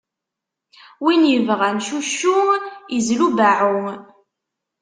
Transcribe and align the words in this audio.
Win 1.03 1.23
ibɣan 1.37 1.77
cuccu, 1.87 2.37
izlu 2.97 3.27
beɛɛu! 3.37 3.85